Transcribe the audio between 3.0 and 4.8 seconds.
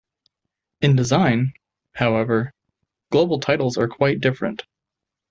global titles are quite different.